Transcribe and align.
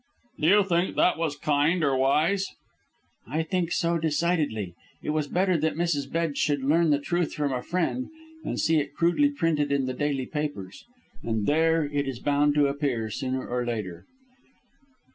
"Do 0.39 0.47
you 0.47 0.63
think 0.63 0.95
that 0.95 1.19
was 1.19 1.35
kind 1.35 1.83
or 1.83 1.95
wise?" 1.95 2.55
"I 3.27 3.43
think 3.43 3.71
so, 3.71 3.99
decidedly. 3.99 4.73
It 5.03 5.11
was 5.11 5.27
better 5.27 5.59
that 5.59 5.75
Mrs. 5.75 6.11
Bedge 6.11 6.39
should 6.39 6.63
learn 6.63 6.89
the 6.89 6.97
truth 6.97 7.35
from 7.35 7.53
a 7.53 7.61
friend 7.61 8.09
than 8.43 8.57
see 8.57 8.79
it 8.79 8.95
crudely 8.95 9.29
printed 9.29 9.71
in 9.71 9.85
the 9.85 9.93
daily 9.93 10.25
papers. 10.25 10.85
And 11.21 11.45
there 11.45 11.85
it 11.85 12.07
is 12.07 12.17
bound 12.17 12.55
to 12.55 12.65
appear 12.65 13.11
sooner 13.11 13.45
or 13.47 13.63
later." 13.63 14.07